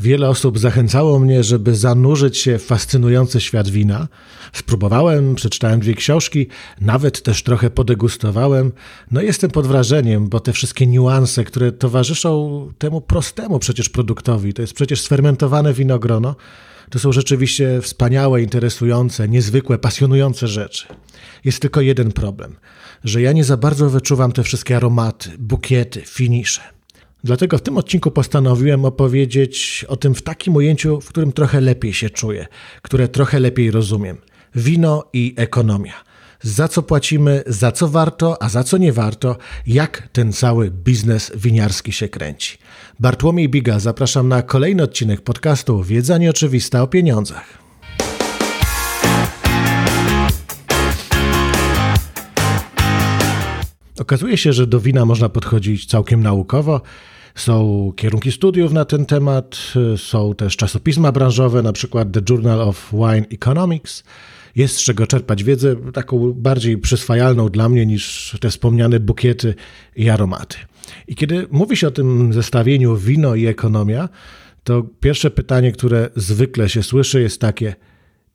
[0.00, 4.08] Wiele osób zachęcało mnie, żeby zanurzyć się w fascynujący świat wina.
[4.52, 6.46] Spróbowałem, przeczytałem dwie książki,
[6.80, 8.72] nawet też trochę podegustowałem.
[9.10, 14.62] No jestem pod wrażeniem, bo te wszystkie niuanse, które towarzyszą temu prostemu przecież produktowi, to
[14.62, 16.36] jest przecież sfermentowane winogrono,
[16.90, 20.86] to są rzeczywiście wspaniałe, interesujące, niezwykłe, pasjonujące rzeczy.
[21.44, 22.56] Jest tylko jeden problem,
[23.04, 26.79] że ja nie za bardzo wyczuwam te wszystkie aromaty, bukiety, finisze.
[27.24, 31.92] Dlatego w tym odcinku postanowiłem opowiedzieć o tym w takim ujęciu, w którym trochę lepiej
[31.92, 32.46] się czuję,
[32.82, 34.16] które trochę lepiej rozumiem.
[34.54, 35.94] Wino i ekonomia.
[36.42, 41.32] Za co płacimy, za co warto, a za co nie warto, jak ten cały biznes
[41.36, 42.58] winiarski się kręci.
[43.00, 47.59] Bartłomiej Biga, zapraszam na kolejny odcinek podcastu Wiedza nieoczywista o pieniądzach.
[54.10, 56.80] Okazuje się, że do wina można podchodzić całkiem naukowo.
[57.34, 62.90] Są kierunki studiów na ten temat, są też czasopisma branżowe, na przykład The Journal of
[62.92, 64.04] Wine Economics.
[64.56, 69.54] Jest z czego czerpać wiedzę, taką bardziej przyswajalną dla mnie niż te wspomniane bukiety
[69.96, 70.56] i aromaty.
[71.08, 74.08] I kiedy mówi się o tym zestawieniu wino i ekonomia,
[74.64, 77.74] to pierwsze pytanie, które zwykle się słyszy, jest takie: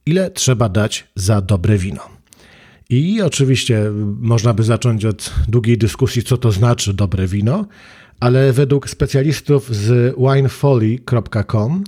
[0.05, 2.14] ile trzeba dać za dobre wino?
[2.89, 7.66] I oczywiście można by zacząć od długiej dyskusji, co to znaczy dobre wino,
[8.19, 11.83] ale według specjalistów z winefolly.com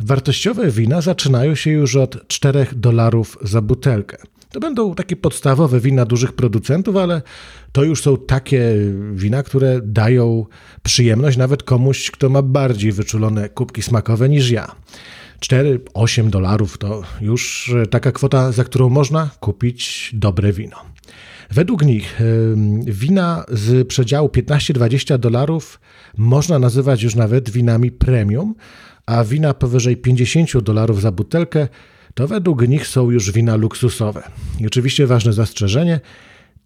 [0.00, 4.16] wartościowe wina zaczynają się już od 4 dolarów za butelkę.
[4.52, 7.22] To będą takie podstawowe wina dużych producentów, ale
[7.72, 8.74] to już są takie
[9.14, 10.46] wina, które dają
[10.82, 14.74] przyjemność nawet komuś, kto ma bardziej wyczulone kubki smakowe niż ja.
[15.42, 20.76] 4-8 dolarów to już taka kwota, za którą można kupić dobre wino.
[21.50, 22.20] Według nich
[22.86, 25.80] wina z przedziału 15-20 dolarów
[26.16, 28.54] można nazywać już nawet winami premium,
[29.06, 31.68] a wina powyżej 50 dolarów za butelkę
[32.14, 34.22] to według nich są już wina luksusowe.
[34.60, 36.00] I oczywiście ważne zastrzeżenie,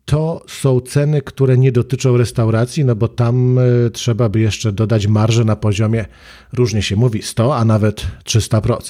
[0.07, 5.07] to są ceny, które nie dotyczą restauracji, no bo tam e, trzeba by jeszcze dodać
[5.07, 6.05] marżę na poziomie,
[6.53, 8.81] różnie się mówi, 100, a nawet 300%.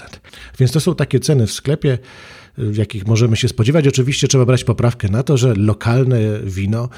[0.58, 1.98] Więc to są takie ceny w sklepie,
[2.58, 3.88] w jakich możemy się spodziewać.
[3.88, 6.88] Oczywiście trzeba brać poprawkę na to, że lokalne wino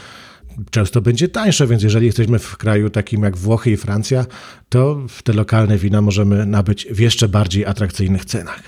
[0.71, 4.27] często będzie tańsze, więc jeżeli jesteśmy w kraju takim jak Włochy i Francja,
[4.69, 8.63] to te lokalne wina możemy nabyć w jeszcze bardziej atrakcyjnych cenach.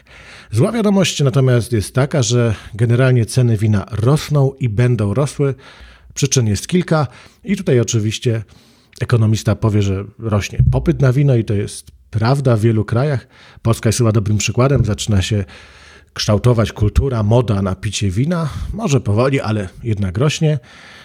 [0.51, 5.55] Zła wiadomość natomiast jest taka, że generalnie ceny wina rosną i będą rosły.
[6.15, 7.07] Przyczyn jest kilka
[7.45, 8.43] i tutaj oczywiście
[9.01, 13.27] ekonomista powie, że rośnie popyt na wino i to jest prawda w wielu krajach.
[13.63, 14.85] Polska jest chyba dobrym przykładem.
[14.85, 15.45] Zaczyna się
[16.13, 18.49] kształtować kultura, moda na picie wina.
[18.73, 20.59] Może powoli, ale jednak rośnie.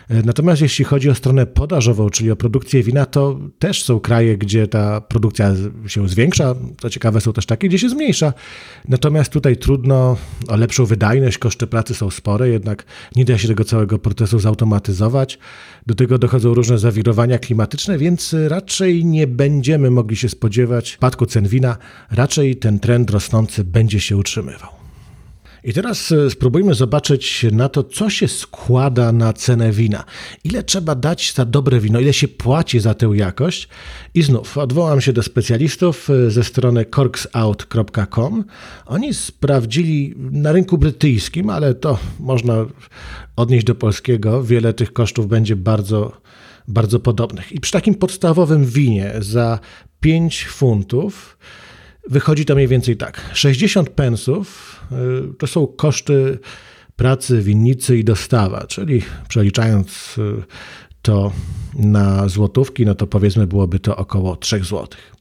[0.10, 4.68] Natomiast jeśli chodzi o stronę podażową, czyli o produkcję wina, to też są kraje, gdzie
[4.68, 5.54] ta produkcja
[5.88, 6.56] się zwiększa.
[6.82, 8.34] Co ciekawe, są też takie, gdzie się zmniejsza.
[8.88, 10.18] Natomiast tutaj trudno
[10.48, 12.86] o lepszą wydajność, koszty pracy są spore, jednak
[13.16, 15.40] nie da się tego całego procesu zautomatyzować.
[15.88, 21.48] Do tego dochodzą różne zawirowania klimatyczne, więc raczej nie będziemy mogli się spodziewać spadku cen
[21.48, 21.78] wina.
[22.12, 24.75] Raczej ten trend rosnący będzie się utrzymywał.
[25.66, 30.04] I teraz e, spróbujmy zobaczyć na to, co się składa na cenę wina.
[30.44, 33.68] Ile trzeba dać za dobre wino, ile się płaci za tę jakość.
[34.14, 38.44] I znów odwołam się do specjalistów e, ze strony corksout.com.
[38.86, 42.66] Oni sprawdzili na rynku brytyjskim, ale to można
[43.36, 44.44] odnieść do polskiego.
[44.44, 46.22] Wiele tych kosztów będzie bardzo,
[46.68, 47.52] bardzo podobnych.
[47.52, 49.60] I przy takim podstawowym winie za
[50.00, 51.38] 5 funtów
[52.10, 53.32] wychodzi to mniej więcej tak.
[53.34, 56.40] 60 pensów Y, to są koszty
[56.96, 60.44] pracy winnicy i dostawa, czyli przeliczając y,
[61.02, 61.32] to
[61.76, 65.16] na złotówki, no to powiedzmy byłoby to około 3 złotych.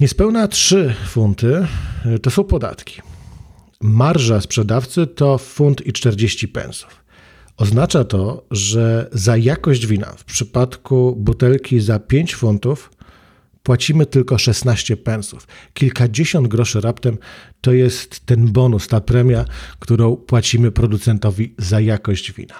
[0.00, 1.66] Niespełna 3 funty
[2.06, 3.00] y, to są podatki.
[3.80, 7.04] Marża sprzedawcy to funt i 40 pensów.
[7.56, 12.90] Oznacza to, że za jakość wina w przypadku butelki za 5 funtów
[13.62, 15.46] płacimy tylko 16 pensów.
[15.74, 17.18] Kilkadziesiąt groszy raptem
[17.60, 19.44] to jest ten bonus, ta premia,
[19.78, 22.54] którą płacimy producentowi za jakość wina.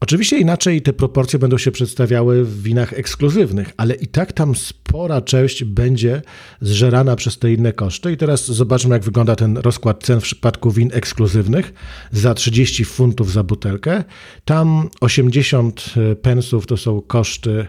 [0.00, 5.20] Oczywiście inaczej te proporcje będą się przedstawiały w winach ekskluzywnych, ale i tak tam spora
[5.20, 6.22] część będzie
[6.60, 8.12] zżerana przez te inne koszty.
[8.12, 11.72] I teraz zobaczmy, jak wygląda ten rozkład cen w przypadku win ekskluzywnych.
[12.12, 14.04] Za 30 funtów za butelkę,
[14.44, 17.66] tam 80 pensów to są koszty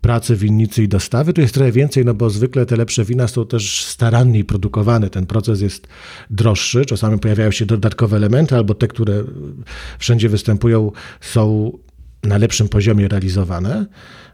[0.00, 1.32] pracy winnicy i dostawy.
[1.32, 5.10] Tu jest trochę więcej, no bo zwykle te lepsze wina są też staranniej produkowane.
[5.10, 5.88] Ten proces jest
[6.30, 9.24] droższy, czasami pojawiają się dodatkowe elementy, albo te, które
[9.98, 11.72] wszędzie występują, są
[12.22, 13.86] na lepszym poziomie realizowane.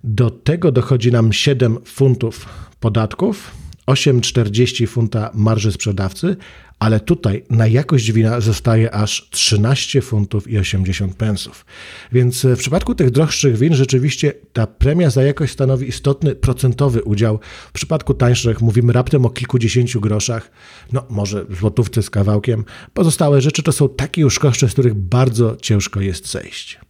[0.05, 2.49] Do tego dochodzi nam 7 funtów
[2.81, 3.51] podatków
[3.87, 6.37] 8,40 funta marży sprzedawcy,
[6.83, 11.67] ale tutaj na jakość wina zostaje aż 13 funtów i 80 pensów.
[12.13, 17.39] Więc w przypadku tych droższych win rzeczywiście ta premia za jakość stanowi istotny procentowy udział.
[17.69, 20.51] W przypadku tańszych mówimy raptem o kilkudziesięciu groszach,
[20.93, 22.65] no może złotówce z kawałkiem.
[22.95, 26.81] Pozostałe rzeczy to są takie już koszty, z których bardzo ciężko jest zejść.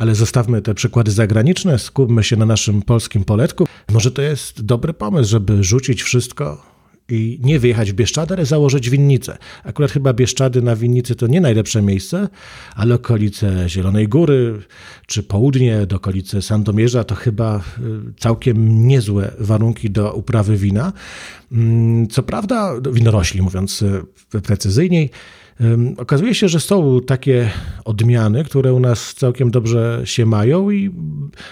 [0.00, 3.66] Ale zostawmy te przykłady zagraniczne, skupmy się na naszym polskim poletku.
[3.92, 6.62] Może to jest dobry pomysł, żeby rzucić wszystko
[7.08, 9.38] i nie wyjechać w Bieszczady, ale założyć winnicę.
[9.64, 12.28] Akurat chyba Bieszczady na winnicy to nie najlepsze miejsce,
[12.76, 14.62] ale okolice Zielonej Góry
[15.06, 17.60] czy południe do okolicy Sandomierza to chyba y,
[18.18, 20.92] całkiem niezłe warunki do uprawy wina.
[21.52, 25.10] Mm, co prawda, winorośli mówiąc y, precyzyjniej,
[25.96, 27.50] Okazuje się, że są takie
[27.84, 30.90] odmiany, które u nas całkiem dobrze się mają i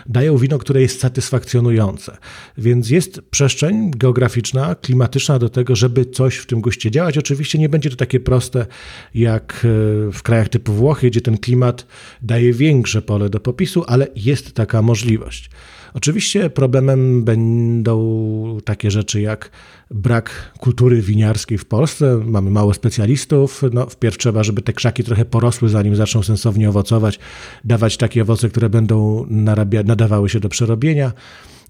[0.06, 2.16] dają wino, które jest satysfakcjonujące.
[2.58, 7.18] Więc jest przestrzeń geograficzna, klimatyczna do tego, żeby coś w tym guście działać.
[7.18, 8.66] Oczywiście nie będzie to takie proste
[9.14, 11.86] jak e, w krajach typu Włochy, gdzie ten klimat
[12.22, 15.50] daje większe pole do popisu, ale jest taka możliwość.
[15.94, 19.50] Oczywiście problemem będą takie rzeczy jak
[19.90, 22.20] brak kultury winiarskiej w Polsce.
[22.24, 23.62] Mamy mało specjalistów.
[23.72, 27.18] No, wpierw trzeba, żeby te krzaki trochę porosły, zanim zaczną sensownie owocować,
[27.64, 29.26] dawać takie owoce, które będą
[29.84, 31.12] nadawały się do przerobienia.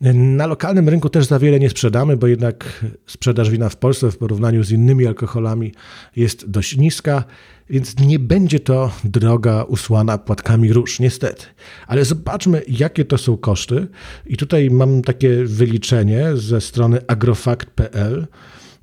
[0.00, 4.18] Na lokalnym rynku też za wiele nie sprzedamy, bo jednak sprzedaż wina w Polsce w
[4.18, 5.72] porównaniu z innymi alkoholami
[6.16, 7.24] jest dość niska,
[7.70, 11.46] więc nie będzie to droga usłana płatkami róż, niestety.
[11.86, 13.86] Ale zobaczmy, jakie to są koszty.
[14.26, 18.26] I tutaj mam takie wyliczenie ze strony agrofakt.pl.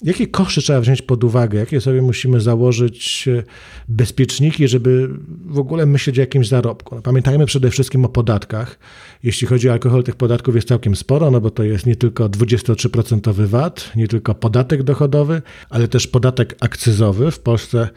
[0.05, 1.59] Jakie koszty trzeba wziąć pod uwagę?
[1.59, 3.43] Jakie sobie musimy założyć e,
[3.87, 5.09] bezpieczniki, żeby
[5.45, 6.95] w ogóle myśleć o jakimś zarobku?
[6.95, 8.79] No, pamiętajmy przede wszystkim o podatkach.
[9.23, 12.29] Jeśli chodzi o alkohol, tych podatków jest całkiem sporo, no bo to jest nie tylko
[12.29, 17.31] 23% VAT, nie tylko podatek dochodowy, ale też podatek akcyzowy.
[17.31, 17.89] W Polsce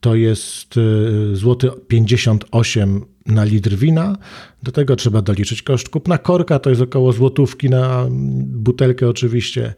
[0.00, 4.16] to jest e, złoty 58 na litr wina.
[4.62, 8.06] Do tego trzeba doliczyć koszt kupna korka, to jest około złotówki na
[8.46, 9.74] butelkę oczywiście.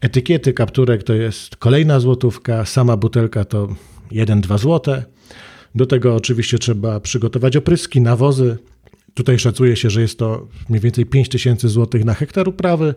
[0.00, 3.68] Etykiety kapturek to jest kolejna złotówka, sama butelka to
[4.12, 5.04] 1-2 złote.
[5.74, 8.58] Do tego oczywiście trzeba przygotować opryski, nawozy.
[9.14, 12.94] Tutaj szacuje się, że jest to mniej więcej 5000 zł na hektar uprawy.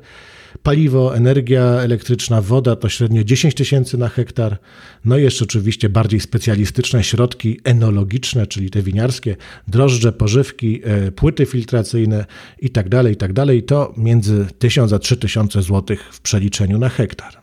[0.64, 4.58] Paliwo, energia elektryczna, woda to średnio 10 tysięcy na hektar.
[5.06, 9.36] No i jeszcze oczywiście bardziej specjalistyczne środki enologiczne, czyli te winiarskie,
[9.68, 12.26] drożdże, pożywki, e, płyty filtracyjne
[12.60, 13.32] i tak dalej, i tak.
[13.68, 17.34] To między 1000 a 3000 zł w przeliczeniu na hektar.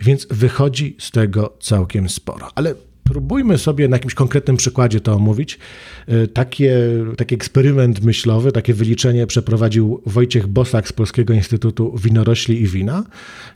[0.00, 2.48] Więc wychodzi z tego całkiem sporo.
[2.54, 2.74] Ale
[3.10, 5.58] Spróbujmy sobie na jakimś konkretnym przykładzie to omówić.
[6.06, 6.76] E, takie,
[7.16, 13.04] taki eksperyment myślowy, takie wyliczenie przeprowadził Wojciech Bosak z Polskiego Instytutu Winorośli i Wina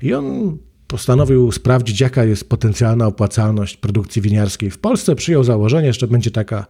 [0.02, 5.14] i on postanowił sprawdzić, jaka jest potencjalna opłacalność produkcji winiarskiej w Polsce.
[5.14, 6.66] Przyjął założenie, że będzie taka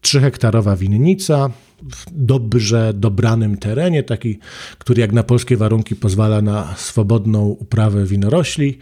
[0.00, 1.50] 3-hektarowa winnica
[1.82, 4.38] w dobrze dobranym terenie, taki,
[4.78, 8.78] który jak na polskie warunki pozwala na swobodną uprawę winorośli.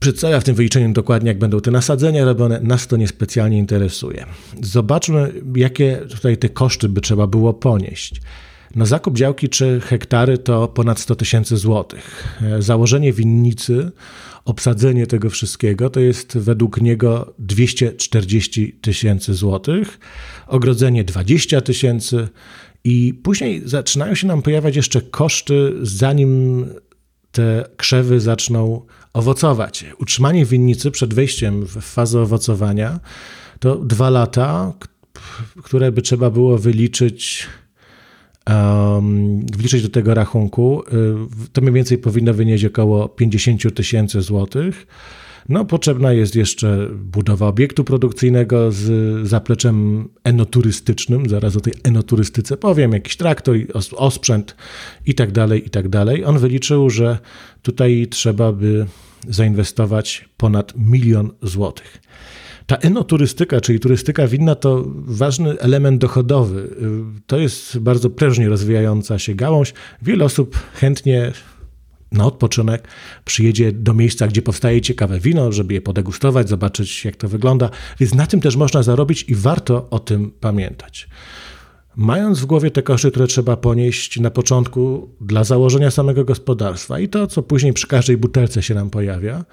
[0.00, 2.60] E, Przedstawia w tym wyliczeniu dokładnie, jak będą te nasadzenia robione.
[2.62, 4.26] Nas to niespecjalnie interesuje.
[4.62, 8.20] Zobaczmy, jakie tutaj te koszty by trzeba było ponieść.
[8.76, 12.38] No zakup działki 3 hektary to ponad 100 tysięcy złotych.
[12.58, 13.90] Założenie winnicy,
[14.44, 19.98] obsadzenie tego wszystkiego to jest według niego 240 tysięcy złotych,
[20.46, 22.28] ogrodzenie 20 tysięcy
[22.84, 26.66] i później zaczynają się nam pojawiać jeszcze koszty, zanim
[27.32, 29.84] te krzewy zaczną owocować.
[29.98, 33.00] Utrzymanie winnicy przed wejściem w fazę owocowania
[33.60, 34.72] to dwa lata,
[35.62, 37.46] które by trzeba było wyliczyć,
[38.46, 40.82] um, wliczyć do tego rachunku.
[40.82, 44.86] Y, to mniej więcej powinno wynieść około 50 tysięcy złotych.
[45.50, 51.28] No, potrzebna jest jeszcze budowa obiektu produkcyjnego z zapleczem enoturystycznym.
[51.28, 52.92] Zaraz o tej enoturystyce powiem.
[52.92, 53.56] Jakiś traktor,
[53.96, 54.56] osprzęt
[55.06, 56.24] i tak dalej, i tak dalej.
[56.24, 57.18] On wyliczył, że
[57.62, 58.86] tutaj trzeba by
[59.28, 62.02] zainwestować ponad milion złotych.
[62.66, 66.68] Ta enoturystyka, czyli turystyka winna, to ważny element dochodowy.
[67.26, 69.74] To jest bardzo prężnie rozwijająca się gałąź.
[70.02, 71.32] Wiele osób chętnie
[72.12, 72.88] na odpoczynek
[73.24, 77.70] przyjedzie do miejsca, gdzie powstaje ciekawe wino, żeby je podegustować, zobaczyć jak to wygląda.
[78.00, 81.08] Więc na tym też można zarobić i warto o tym pamiętać.
[81.96, 87.08] Mając w głowie te koszty, które trzeba ponieść na początku dla założenia samego gospodarstwa i
[87.08, 89.44] to, co później przy każdej butelce się nam pojawia,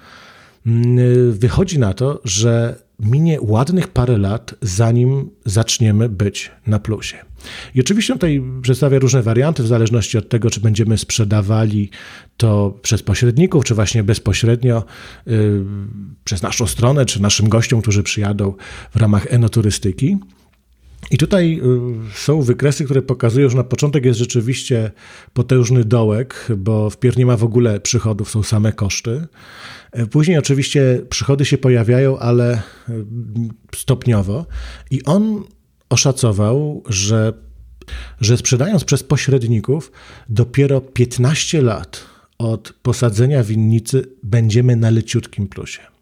[0.66, 7.16] mm, wychodzi na to, że minie ładnych parę lat, zanim zaczniemy być na plusie.
[7.74, 11.90] I oczywiście tutaj przedstawię różne warianty, w zależności od tego, czy będziemy sprzedawali
[12.36, 14.84] to przez pośredników, czy właśnie bezpośrednio
[15.26, 15.64] yy,
[16.24, 18.54] przez naszą stronę, czy naszym gościom, którzy przyjadą
[18.94, 20.18] w ramach enoturystyki.
[21.10, 21.60] I tutaj
[22.10, 24.90] y, są wykresy, które pokazują, że na początek jest rzeczywiście
[25.32, 29.26] potężny dołek, bo wpierw nie ma w ogóle przychodów, są same koszty.
[29.92, 33.04] E, później oczywiście przychody się pojawiają, ale y,
[33.76, 34.46] stopniowo.
[34.90, 35.44] I on
[35.88, 37.32] oszacował, że,
[38.20, 39.92] że sprzedając przez pośredników,
[40.28, 42.04] dopiero 15 lat
[42.38, 45.97] od posadzenia winnicy będziemy na leciutkim plusie.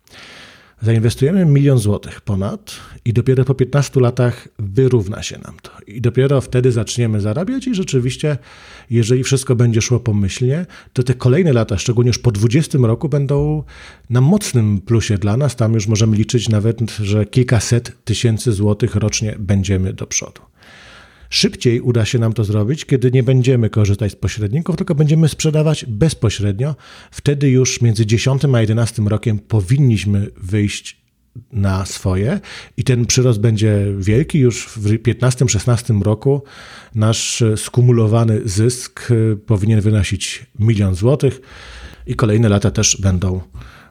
[0.82, 5.70] Zainwestujemy milion złotych ponad i dopiero po 15 latach wyrówna się nam to.
[5.86, 8.38] I dopiero wtedy zaczniemy zarabiać i rzeczywiście,
[8.90, 13.62] jeżeli wszystko będzie szło pomyślnie, to te kolejne lata, szczególnie już po 20 roku, będą
[14.10, 15.56] na mocnym plusie dla nas.
[15.56, 20.40] Tam już możemy liczyć nawet, że kilkaset tysięcy złotych rocznie będziemy do przodu.
[21.30, 25.84] Szybciej uda się nam to zrobić, kiedy nie będziemy korzystać z pośredników, tylko będziemy sprzedawać
[25.88, 26.76] bezpośrednio.
[27.10, 31.06] Wtedy już między 10 a 11 rokiem powinniśmy wyjść
[31.52, 32.40] na swoje
[32.76, 34.38] i ten przyrost będzie wielki.
[34.38, 36.42] Już w 15-16 roku
[36.94, 41.40] nasz skumulowany zysk y, powinien wynosić milion złotych
[42.06, 43.40] i kolejne lata też będą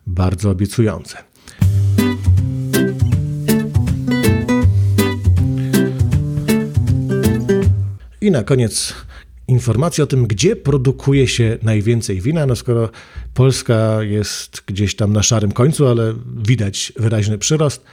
[0.08, 1.35] bardzo obiecujące.
[8.26, 8.94] I na koniec
[9.48, 12.46] informacja o tym, gdzie produkuje się najwięcej wina.
[12.46, 12.90] No skoro
[13.34, 17.84] Polska jest gdzieś tam na szarym końcu, ale widać wyraźny przyrost,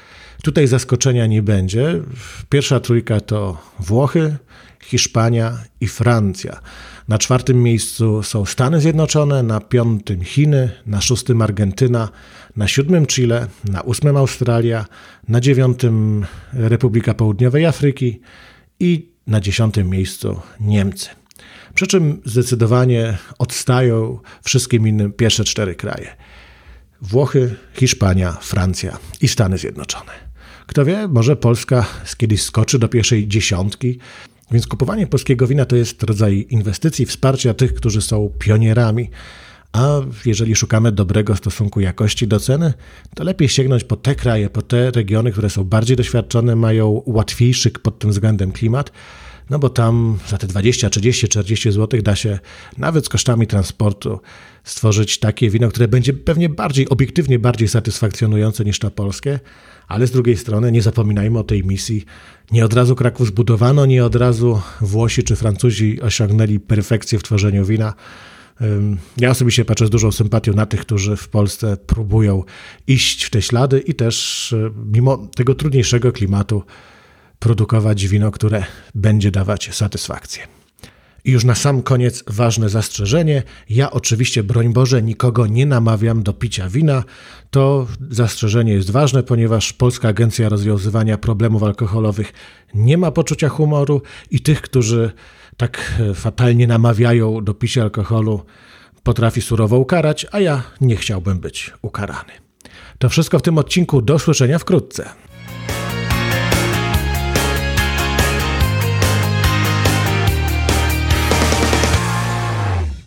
[0.43, 2.01] tutaj zaskoczenia nie będzie.
[2.49, 4.37] Pierwsza trójka to Włochy,
[4.83, 6.61] Hiszpania i Francja.
[7.09, 12.09] Na czwartym miejscu są Stany Zjednoczone, na piątym Chiny, na szóstym Argentyna,
[12.57, 14.87] na siódmym Chile, na ósmym Australia,
[15.29, 18.21] na dziewiątym Republika Południowej Afryki
[18.81, 21.09] i na dziesiątym miejscu Niemcy.
[21.75, 26.17] Przy czym zdecydowanie odstają wszystkim innym pierwsze cztery kraje:
[27.02, 30.12] Włochy, Hiszpania, Francja i Stany Zjednoczone.
[30.67, 31.87] Kto wie, może Polska
[32.17, 33.99] kiedyś skoczy do pierwszej dziesiątki.
[34.50, 39.11] Więc kupowanie polskiego wina to jest rodzaj inwestycji, wsparcia tych, którzy są pionierami.
[39.73, 42.73] A jeżeli szukamy dobrego stosunku jakości do ceny,
[43.14, 47.71] to lepiej sięgnąć po te kraje, po te regiony, które są bardziej doświadczone, mają łatwiejszy
[47.71, 48.93] pod tym względem klimat,
[49.50, 52.38] no bo tam za te 20, 30, 40 zł da się
[52.79, 54.21] nawet z kosztami transportu
[54.64, 59.41] stworzyć takie wino, które będzie pewnie bardziej, obiektywnie bardziej satysfakcjonujące niż to polskie,
[59.88, 62.05] ale z drugiej strony nie zapominajmy o tej misji.
[62.50, 67.64] Nie od razu Kraków zbudowano, nie od razu Włosi czy Francuzi osiągnęli perfekcję w tworzeniu
[67.64, 67.95] wina.
[69.17, 72.45] Ja osobiście patrzę z dużą sympatią na tych, którzy w Polsce próbują
[72.87, 76.63] iść w te ślady i też e, mimo tego trudniejszego klimatu
[77.39, 80.43] produkować wino, które będzie dawać satysfakcję.
[81.25, 83.43] I już na sam koniec ważne zastrzeżenie.
[83.71, 87.05] Ja oczywiście, broń Boże, nikogo nie namawiam do picia wina.
[87.51, 92.33] To zastrzeżenie jest ważne, ponieważ Polska Agencja Rozwiązywania Problemów Alkoholowych
[92.75, 95.13] nie ma poczucia humoru i tych, którzy
[95.57, 98.43] tak e, fatalnie namawiają do picia alkoholu,
[99.03, 102.33] potrafi surowo ukarać, a ja nie chciałbym być ukarany.
[102.99, 104.03] To wszystko w tym odcinku.
[104.03, 105.09] Do usłyszenia wkrótce.